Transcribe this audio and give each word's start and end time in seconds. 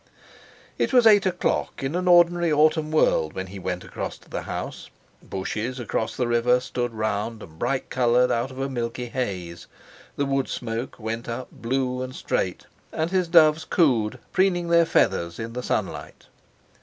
It 0.79 0.91
was 0.93 1.05
eight 1.05 1.27
o'clock 1.27 1.83
in 1.83 1.93
an 1.93 2.07
ordinary 2.07 2.51
autumn 2.51 2.89
world 2.89 3.33
when 3.33 3.45
he 3.45 3.59
went 3.59 3.83
across 3.83 4.17
to 4.17 4.27
the 4.31 4.41
house. 4.41 4.89
Bushes 5.21 5.79
across 5.79 6.15
the 6.17 6.25
river 6.27 6.59
stood 6.59 6.91
round 6.91 7.43
and 7.43 7.59
bright 7.59 7.91
coloured 7.91 8.31
out 8.31 8.49
of 8.49 8.57
a 8.57 8.67
milky 8.67 9.09
haze; 9.09 9.67
the 10.15 10.25
wood 10.25 10.47
smoke 10.47 10.97
went 10.99 11.29
up 11.29 11.49
blue 11.51 12.01
and 12.01 12.15
straight; 12.15 12.65
and 12.91 13.11
his 13.11 13.27
doves 13.27 13.63
cooed, 13.63 14.17
preening 14.31 14.69
their 14.69 14.87
feathers 14.87 15.37
in 15.37 15.53
the 15.53 15.61
sunlight. 15.61 16.25